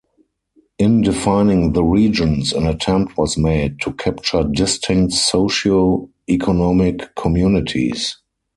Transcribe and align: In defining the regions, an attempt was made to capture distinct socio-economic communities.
In 0.79 1.01
defining 1.01 1.73
the 1.73 1.83
regions, 1.83 2.53
an 2.53 2.65
attempt 2.65 3.17
was 3.19 3.37
made 3.37 3.79
to 3.81 3.93
capture 3.93 4.43
distinct 4.43 5.13
socio-economic 5.13 7.13
communities. 7.13 8.17